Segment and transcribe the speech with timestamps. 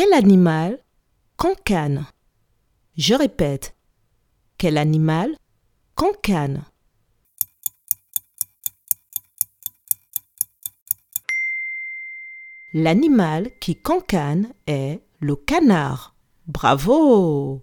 [0.00, 0.78] Quel animal
[1.36, 2.06] cancane
[2.96, 3.74] Je répète.
[4.56, 5.36] Quel animal
[5.96, 6.64] cancane
[12.72, 16.14] L'animal qui cancane est le canard.
[16.46, 17.60] Bravo